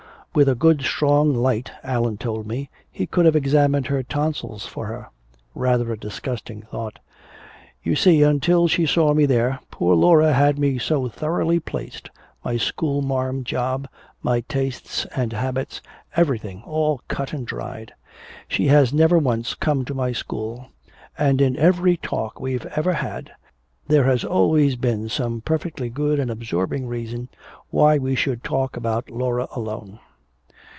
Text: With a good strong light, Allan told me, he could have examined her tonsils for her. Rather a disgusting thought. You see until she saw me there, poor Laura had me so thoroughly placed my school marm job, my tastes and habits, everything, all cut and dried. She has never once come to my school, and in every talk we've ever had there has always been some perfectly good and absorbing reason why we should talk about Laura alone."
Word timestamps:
With 0.33 0.47
a 0.47 0.55
good 0.55 0.81
strong 0.83 1.33
light, 1.33 1.71
Allan 1.83 2.15
told 2.17 2.47
me, 2.47 2.69
he 2.89 3.05
could 3.05 3.25
have 3.25 3.35
examined 3.35 3.87
her 3.87 4.01
tonsils 4.01 4.65
for 4.65 4.85
her. 4.85 5.09
Rather 5.53 5.91
a 5.91 5.99
disgusting 5.99 6.61
thought. 6.61 6.99
You 7.83 7.97
see 7.97 8.23
until 8.23 8.69
she 8.69 8.85
saw 8.85 9.13
me 9.13 9.25
there, 9.25 9.59
poor 9.71 9.93
Laura 9.93 10.31
had 10.31 10.57
me 10.57 10.77
so 10.79 11.09
thoroughly 11.09 11.59
placed 11.59 12.09
my 12.45 12.55
school 12.55 13.01
marm 13.01 13.43
job, 13.43 13.89
my 14.23 14.39
tastes 14.47 15.03
and 15.13 15.33
habits, 15.33 15.81
everything, 16.15 16.63
all 16.65 17.01
cut 17.09 17.33
and 17.33 17.45
dried. 17.45 17.91
She 18.47 18.67
has 18.67 18.93
never 18.93 19.17
once 19.17 19.53
come 19.53 19.83
to 19.83 19.93
my 19.93 20.13
school, 20.13 20.67
and 21.17 21.41
in 21.41 21.57
every 21.57 21.97
talk 21.97 22.39
we've 22.39 22.65
ever 22.67 22.93
had 22.93 23.33
there 23.89 24.05
has 24.05 24.23
always 24.23 24.77
been 24.77 25.09
some 25.09 25.41
perfectly 25.41 25.89
good 25.89 26.21
and 26.21 26.31
absorbing 26.31 26.87
reason 26.87 27.27
why 27.69 27.97
we 27.97 28.15
should 28.15 28.45
talk 28.45 28.77
about 28.77 29.09
Laura 29.09 29.49
alone." 29.51 29.99